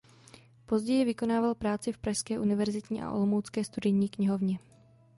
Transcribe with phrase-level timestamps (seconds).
[0.65, 4.59] Později vykonával práci v pražské univerzitní a olomoucké studijní knihovně.